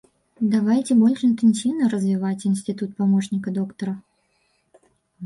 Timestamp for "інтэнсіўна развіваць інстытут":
1.27-2.97